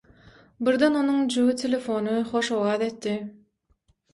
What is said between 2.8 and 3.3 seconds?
etdi.